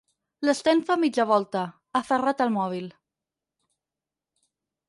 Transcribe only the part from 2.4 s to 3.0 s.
al mòbil.